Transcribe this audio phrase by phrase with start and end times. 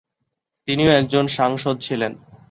[0.67, 2.11] তিনিও একজন সাংসদ ছিলেন।